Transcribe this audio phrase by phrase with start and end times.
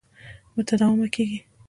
[0.57, 1.39] متداومه کېږي.